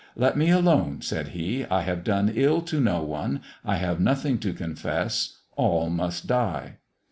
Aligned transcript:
'Let 0.15 0.35
me 0.35 0.49
alone,' 0.49 1.01
said 1.01 1.27
he, 1.27 1.63
'I 1.63 1.81
have 1.83 2.03
done 2.03 2.31
ill 2.33 2.63
to 2.63 2.79
no 2.81 3.03
one. 3.03 3.39
I 3.63 3.75
have 3.75 3.99
nothing 3.99 4.39
to 4.39 4.51
confess. 4.51 5.37
All 5.55 5.91
must 5.91 6.25
die.' 6.25 6.77